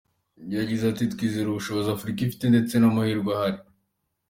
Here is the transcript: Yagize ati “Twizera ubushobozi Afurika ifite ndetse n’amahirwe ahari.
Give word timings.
Yagize 0.57 0.83
ati 0.87 1.03
“Twizera 1.13 1.47
ubushobozi 1.49 1.87
Afurika 1.91 2.19
ifite 2.21 2.45
ndetse 2.47 2.73
n’amahirwe 2.77 3.31
ahari. 3.35 3.59